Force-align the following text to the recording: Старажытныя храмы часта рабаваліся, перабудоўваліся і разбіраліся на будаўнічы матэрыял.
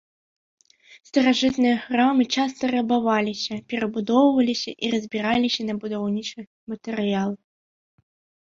Старажытныя 1.09 1.73
храмы 1.83 2.23
часта 2.37 2.63
рабаваліся, 2.75 3.53
перабудоўваліся 3.73 4.71
і 4.73 4.85
разбіраліся 4.95 5.61
на 5.69 5.73
будаўнічы 5.85 6.39
матэрыял. 6.75 7.31